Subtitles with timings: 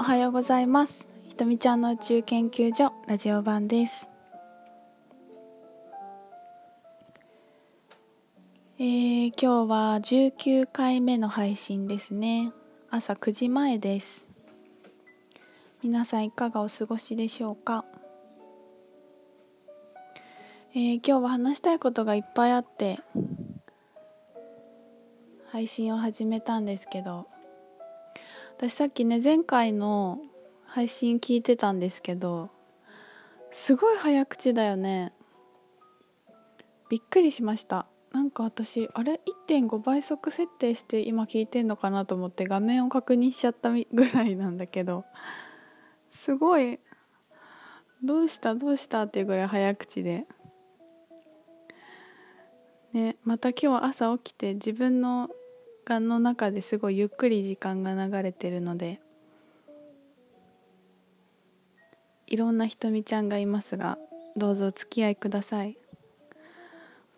[0.00, 1.08] おはようございます。
[1.28, 4.08] ひとみちゃんの宇宙研究所ラジオ版です。
[8.78, 12.52] えー、今日は19回目の配信ですね。
[12.90, 14.28] 朝9時前です。
[15.82, 17.84] 皆さんいかがお過ごしでしょうか？
[20.74, 23.00] えー、今日は話したいことがいっぱいあって
[25.50, 27.26] 配信を始めたんですけど
[28.58, 30.20] 私さっきね前回の
[30.66, 32.50] 配信聞いてたんですけど
[33.52, 35.12] すごい早口だよね。
[36.90, 37.86] びっくりしました。
[38.12, 45.04] なんか私あれ1.5倍速設定して今聞いてんのかなと思って画面を確認しちゃったぐらいなんだけど
[46.10, 46.80] すごい
[48.02, 49.04] どうしたどうした？
[49.04, 50.26] っていうぐらい早口で。
[52.92, 55.30] ねまた今日朝起きて自分の
[55.88, 59.00] 間の中ですごいゆっくり時間が流れてるので
[62.26, 63.96] いろんなひとみちゃんがいますが
[64.36, 65.78] どうぞお付き合いください。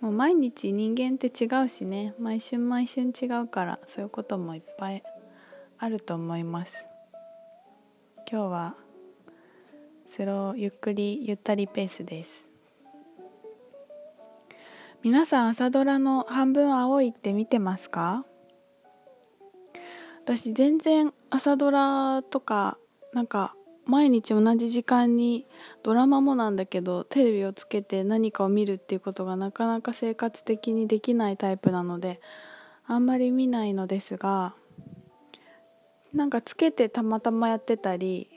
[0.01, 2.15] もう毎日人間って違うしね。
[2.19, 5.03] 毎春毎春違うからそういうこともいっぱい
[5.79, 6.87] あると思います。
[8.31, 8.77] 今日は
[10.07, 12.49] スローゆっくりゆったりペースです。
[15.03, 18.25] 皆さん朝ドラの半分青いって見てますか？
[20.25, 22.79] 私全然朝ドラとか
[23.13, 23.55] なんか
[23.87, 25.47] 毎日同じ時間に
[25.83, 32.21] ドラマもなんだけどテレビをつけて何かを見るっていうことがなかなか生活的にできないタイプなので
[32.87, 34.55] あんまり見ないのですが
[36.13, 38.29] なんかつけてたまたまやってたり、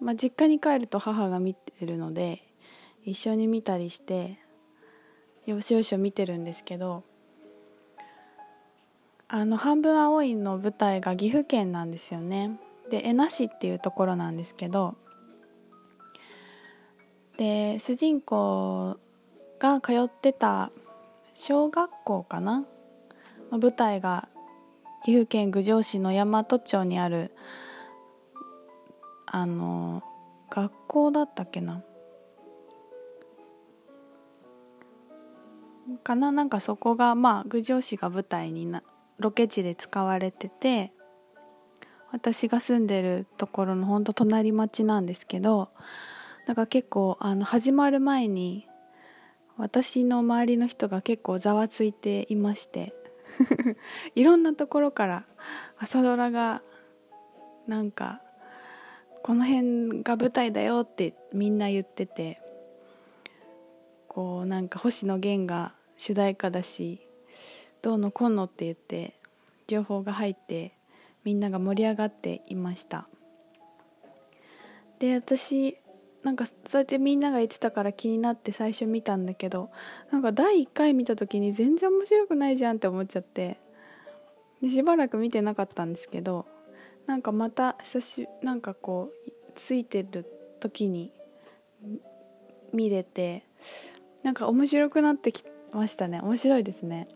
[0.00, 2.42] まあ、実家に帰ると母が見てるので
[3.04, 4.38] 一緒に見たりして
[5.46, 7.02] よしよしを見てるんですけど
[9.32, 12.58] あの半分青いの舞台が岐阜県なんですよね。
[12.90, 14.96] で恵那市っていうところなんですけど
[17.36, 18.96] で主人公
[19.60, 20.72] が通ってた
[21.32, 22.64] 小学校かな？
[23.52, 24.28] 舞台が
[25.04, 27.30] 岐阜県郡上市の大和町にある
[29.26, 30.02] あの
[30.50, 31.84] 学校だったっけな？
[36.02, 36.32] かな？
[36.32, 38.82] なんかそこがまあ郡上市が舞台にな
[39.20, 40.92] ロケ地で使われてて
[42.12, 45.70] 私が住んでるところのほんと隣町なんですけど
[46.46, 48.66] だから結構あの始まる前に
[49.56, 52.94] 私の周りの人が結構ざわついていまして
[54.14, 55.24] いろんなところから
[55.78, 56.62] 朝ドラが
[57.66, 58.22] なんか
[59.22, 62.40] この辺が舞台だよってみんな言ってて
[64.08, 67.00] こうなんか星野源が主題歌だし
[67.82, 69.14] どうのこうのって言って
[69.66, 70.72] 情報が入って
[71.24, 73.08] みんなが盛り上がっていました。
[74.98, 75.76] で私
[76.22, 79.70] なんかそうやってみんなが言ってたから気になって最初見たんだけど
[80.10, 83.58] なんか第1回見た時に全然面白くないじゃんって思っちゃって
[84.60, 86.46] でしばらく見てなかったんですけど
[87.06, 90.26] なんかまた久しなんかこうついてる
[90.60, 91.12] 時に
[92.74, 93.44] 見れて
[94.22, 96.20] なんか面白くなってきましたね。
[96.20, 97.08] 面白いですね。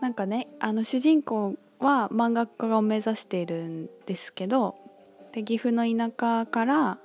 [0.00, 4.76] なんかねあの主人公は漫画家を目指しているんですけど
[5.32, 6.98] で岐阜の田舎から、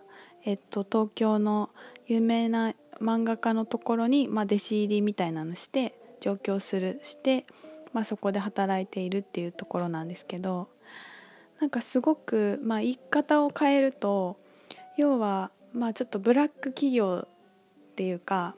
[0.46, 1.70] えっと、東京の
[2.08, 7.46] 有名な漫画家のところに、まあ、弟子入りみたいなのして上京するして、
[7.92, 10.70] まあ、そこで働いているっていうところなんですけど
[11.60, 14.38] なんかすごく、まあ、言い方を変えると
[14.98, 18.56] 要は、まあ、ちょっとブラック企業っていうか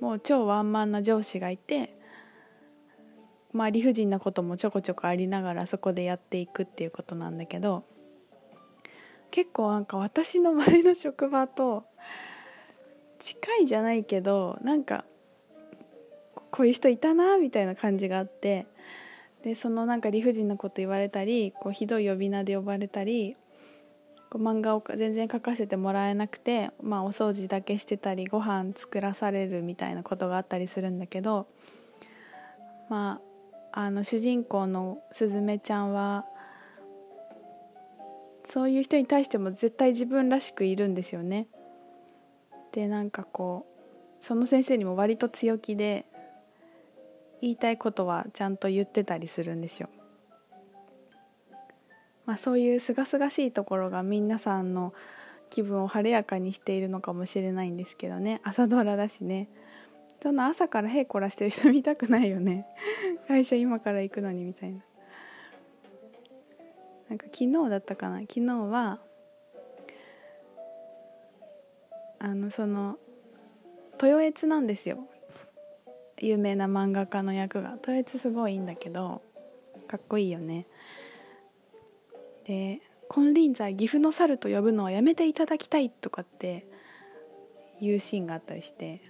[0.00, 1.97] もう超ワンマンな上司がいて
[3.52, 7.84] まあ理不尽なこともちょこちょこありながらそこでやっていくっていうことなんだけど
[9.30, 11.84] 結構なんか私の前の職場と
[13.18, 15.04] 近いじゃないけどなんか
[16.50, 18.66] こういう人いたなみたいな感じがあって
[19.42, 23.36] でそのなんか理不尽なこと言われたりこうひどい呼び名で呼ばれたり
[24.30, 31.46] こう漫画を全然描かせてもらえなくて、まあ、お掃除だけしてたりご飯作らされるみたいなことがあったりするんだけど
[32.88, 33.27] まあ
[33.80, 36.24] あの主人公のすずめちゃんは
[38.44, 41.46] そういう人に対しても絶対自分らしくいるんですよね。
[42.72, 43.68] でなんかこ
[44.20, 46.06] うその先生にも割と強気で
[47.40, 49.88] 言いたいことはちゃんと言ってたりするんですよ。
[52.26, 54.92] まあ、そういう清々しいところが皆さんの
[55.50, 59.48] 気分を晴れやかにしているのかもしれないんですけどね朝ドラだしね
[60.20, 62.66] そんな朝からへいこらしてる人見たくないよね。
[63.28, 64.84] 会社今から行くのにみたいな。
[67.08, 68.20] なんか昨日だったかな。
[68.20, 69.00] 昨日は
[72.18, 72.98] あのその
[74.02, 75.06] 豊悦なんですよ。
[76.20, 77.70] 有名な漫画家の役が。
[77.72, 79.22] 豊悦すごいいいんだけど
[79.86, 80.66] かっこいいよね。
[82.44, 86.66] で金輪際岐阜の猿と呼ぶのはやめていただきたいとかって
[87.80, 89.00] いうシーンがあったりして。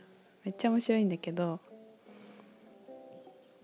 [0.49, 1.61] めっちゃ面白いんだけど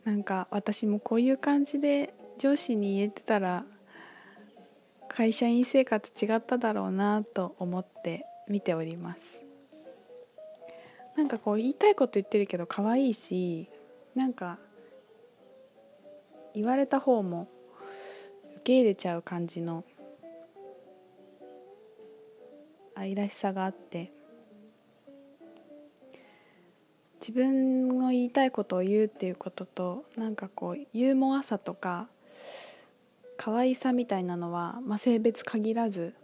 [0.04, 3.64] なんか私もこういう感じで上司に言えてたら
[5.08, 9.20] 会社員生活違っただろうなと思って見ております。
[11.16, 13.70] なんかこう言いたいこと言ってるけど可愛いし
[14.14, 14.58] なんか
[16.52, 17.48] 言われた方も
[18.56, 19.84] 受け入れちゃう感じの
[22.94, 24.12] 愛らしさがあって
[27.26, 32.06] 自分の言いたいことを言うっていうこととなんかこうユーモアさとか
[33.38, 36.14] 可愛さみたいなのは、まあ、性別限らず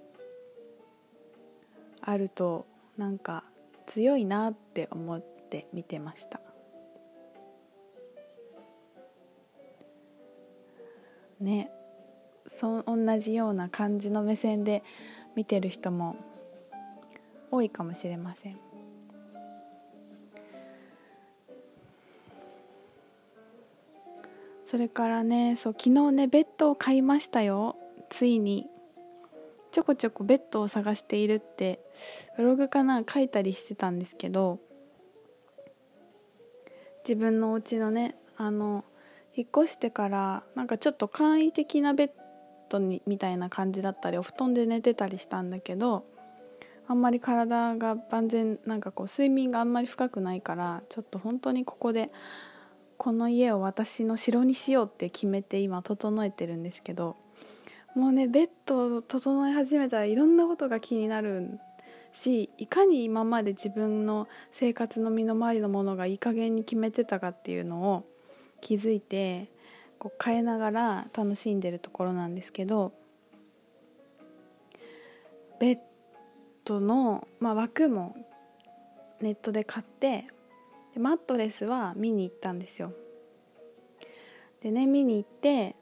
[2.03, 2.67] あると
[2.99, 3.45] なんか
[3.87, 6.39] 強いなって思って見てました。
[11.41, 11.71] ね。
[12.47, 14.83] そ同じような感じの目線で
[15.35, 16.17] 見てる人も
[17.51, 18.70] 多いかもしれません。
[24.71, 27.75] それからねそう昨日ねベッドを買いましたよ。
[28.09, 28.69] ついに。
[29.73, 31.81] ちょこちょこベッドを探しているって
[32.37, 34.61] ブログかな書いたりしてたんですけど。
[37.03, 38.85] 自分のお家のねあの
[39.35, 42.11] 引っ越してからなんかちょっと簡易的なベッ
[42.69, 46.05] ドにみたいな感じだったりお布団で寝てたりしたんだけど
[46.87, 52.13] あんまり体が万全なんかこう睡眠があんまり深くないからちょっと本当にここで
[53.01, 57.17] この家を私の城にしようって決めて今整えてるんですけど
[57.95, 61.59] もうねベッドを整え始めたらいろんなことが気になる
[62.13, 68.05] しいかに今まで自分の生活の身の回りのものがいい加減に決めてたかっていうのを
[68.61, 69.49] 気づいて
[69.99, 72.93] こう変えながら楽しんでるところなんですけど
[75.59, 75.79] ベッ
[76.67, 78.15] ドの、まあ、枠も
[79.23, 80.27] ネットで買って
[80.93, 82.93] でマットレスは見に行ったんですよ。
[84.61, 85.77] でね見に行って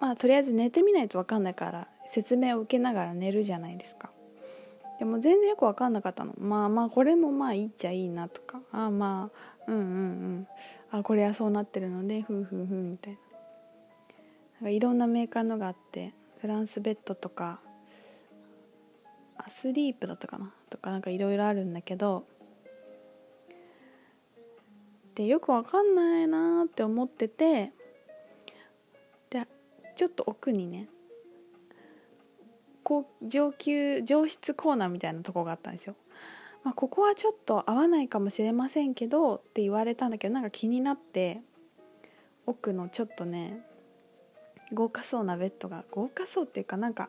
[0.00, 4.10] まあとりあえず寝てみないと分かんないから説明を受けながら寝るじゃないですか。
[4.98, 6.34] でも全然よく分かんなかったの。
[6.38, 8.60] まあまあこれもまあいっちゃいいなとか。
[8.72, 9.30] ああま
[9.66, 10.48] あうんうんうん。
[10.90, 13.18] あこれはそうなってるのでふうふうふうみたいな。
[14.60, 17.60] なんかいろんなメーカーのがあってフランスベッドとか
[19.36, 22.24] アスリープだったかなとかなんかいろいろあるんだけど
[25.16, 27.72] でよくわかんないなって思ってて
[29.30, 29.46] で
[29.96, 30.88] ちょっと奥にね
[32.82, 35.96] こう上級上質コーナーみたいなとこがあったんですよ。
[36.62, 41.40] まあ、ここはちょっと合わないかもしれませんけどって言われたんだけどなんか気になって
[42.44, 43.60] 奥のちょっとね
[44.72, 47.08] 豪華そうなベッドが豪華そうっていうかなんか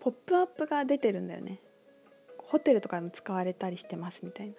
[0.00, 1.60] ポップアップが出てるんだよね
[2.38, 4.54] ホテルとかでも使われたりしてますみたいな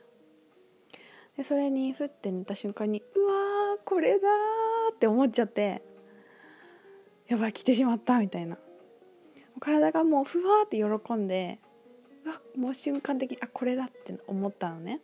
[1.38, 4.28] でそれにふって寝た瞬間にうわーこれだ
[4.94, 5.82] って思っちゃって
[7.28, 8.58] やばい来てしまったみたいな。
[9.60, 11.60] 体がもうふわって喜んで
[12.26, 15.02] うわもう瞬間的にあこれだって思ったのね。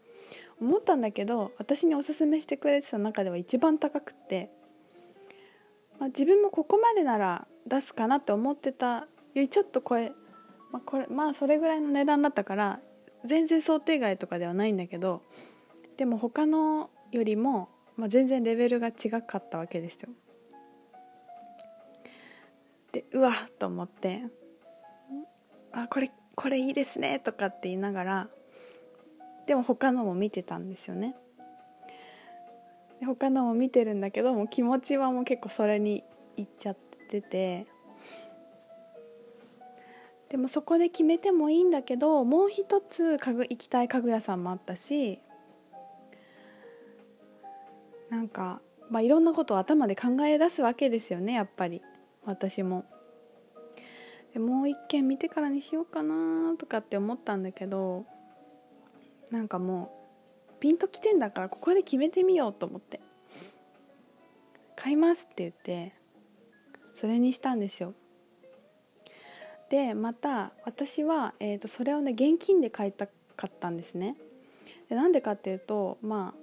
[0.59, 4.51] 思ったんだけど私におすすめしてくれてた中では一番高くって、
[5.99, 10.11] まあ、自分もここまでなら出すかなって思ってたよりちょっとこれ,、
[10.71, 12.79] まあ、これまあそれぐらいの値段だったから
[13.25, 15.23] 全然想定外とかではないんだけど
[15.97, 20.09] でも他のよりも、まあ、全然レベルが違かったわけですよ。
[22.91, 24.23] でうわっと思って
[25.71, 28.29] 「あこれこれいいですね」とかって言いながら
[29.45, 31.15] でも他のも見てたんですよね。
[32.99, 36.03] で他のも見てるんだけども気持ちはもう結構それに
[36.37, 36.77] いっちゃっ
[37.09, 37.65] てて
[40.29, 45.19] でもそこで決めてもいいんだけどもう一つ家具行きたい家具屋さんもあったし
[48.11, 51.81] なんか、まあ、いろんなことを頭で考え出すわけですよねやっぱり。
[52.25, 52.85] 私も。
[54.33, 58.05] でもう一軒見てからにしようかなとかって思ったんだけど
[59.29, 59.91] なんかも
[60.57, 62.99] うピンときてんだからここで決めてみようと思って。
[64.75, 65.93] 買いますって言って
[66.95, 67.93] それにしたんですよ。
[69.69, 74.17] でまた私は、えー、とそれをね現金で買いたかったんですね。
[74.89, 76.40] でなんでかっていうとまあ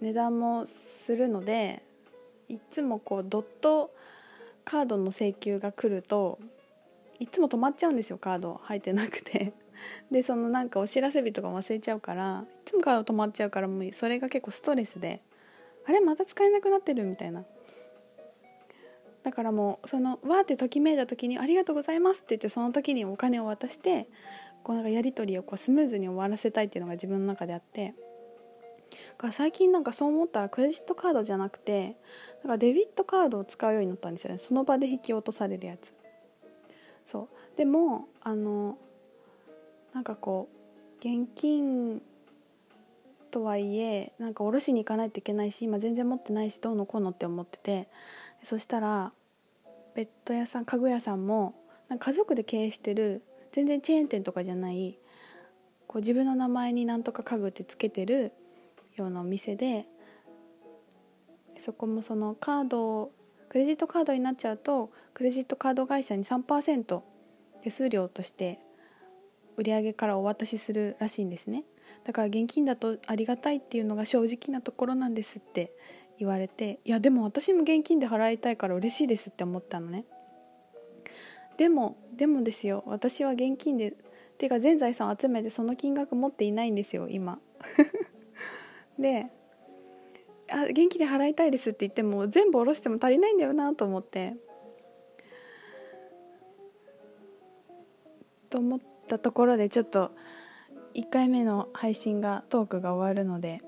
[0.00, 1.82] 値段もするので
[2.48, 3.90] いつもこうドット
[4.64, 6.38] カードの請求が来ると
[7.18, 9.52] いつも止まっちゃうんですよカード入ってなくて。
[10.10, 15.22] でそのなんかお知らせ日とか忘れちゃうからいつもカード止まっちゃうからもうそれが結構ストレスで
[15.86, 17.44] あれまた使えなくなってるみたいな。
[19.22, 24.06] だからもうそのわーってときめいた時に「ありがとうございます」って言ってその時にお金を渡して
[24.62, 27.94] こうなんかやり取りをこうスムーズに終わらせたいっていうのが自分の中であって
[29.16, 31.96] から最近なんかそう思ったらクレジットカードじゃなくて
[32.42, 34.38] なんかデビットカードを使うようになったんですよね。
[34.38, 35.92] その場で引き落とされるやつ。
[37.06, 37.56] そう。
[37.56, 38.78] でもあの
[39.92, 42.02] なんかこう現金
[43.30, 47.88] とはいえなんか下ろしに行かないといけないし今全然持ってないしどうのこうのって思ってて
[48.42, 49.12] そしたら
[49.94, 51.54] ベッド屋さん家具屋さんも
[51.88, 54.98] なんか家族で経営してる全然チェーン店とかじゃない
[55.86, 58.32] こう自分の名前になんとか家具ってつけてる
[59.00, 59.86] ようなお店で
[61.58, 63.12] そこもそのカードを
[63.48, 67.02] クレジットカードになっちゃうとクレジットカード会社に3%
[67.62, 68.60] 手数料として
[69.56, 71.64] 売上からお渡しするらしいんですね。
[72.04, 75.72] だから現金だとありがたいっていうのが正直なところなんですって
[76.18, 80.04] 言われていやでも私も現金で払いたいから嬉しいですって思ったのね。
[81.58, 83.94] でもでもですよ私は現金で
[84.38, 87.38] ていうか全財産集めてその金額持っていないんですよ今。
[89.00, 89.26] で
[90.50, 94.34] あ元気で払いたいですって言っても全部下ろしても足りないんだよなと思って
[98.48, 100.10] と思ったところでちょっと
[100.94, 103.60] 1回目の配信がトークが終わるので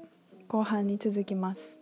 [0.48, 1.81] 後半に続きます。